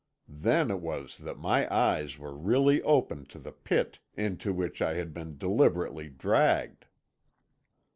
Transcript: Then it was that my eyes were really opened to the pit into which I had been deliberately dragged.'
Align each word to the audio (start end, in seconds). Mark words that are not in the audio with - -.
Then 0.27 0.71
it 0.71 0.79
was 0.79 1.15
that 1.19 1.37
my 1.37 1.71
eyes 1.71 2.17
were 2.17 2.35
really 2.35 2.81
opened 2.81 3.29
to 3.29 3.37
the 3.37 3.51
pit 3.51 3.99
into 4.17 4.51
which 4.51 4.81
I 4.81 4.95
had 4.95 5.13
been 5.13 5.37
deliberately 5.37 6.09
dragged.' 6.09 6.87